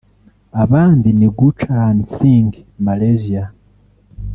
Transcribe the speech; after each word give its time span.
Abandi 0.63 1.09
ni 1.19 1.27
Gurcharan 1.37 1.97
Singh 2.13 2.53
(Malaysia) 2.85 3.43